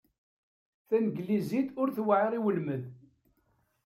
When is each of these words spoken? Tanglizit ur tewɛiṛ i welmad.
Tanglizit 0.87 1.69
ur 1.81 1.87
tewɛiṛ 1.95 2.31
i 2.39 2.39
welmad. 2.43 2.83